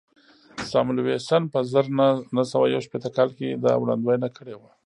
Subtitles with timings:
[0.69, 1.85] ساموېلسن په زر
[2.35, 4.71] نه سوه یو شپېته کال کې دا وړاندوینه کړې وه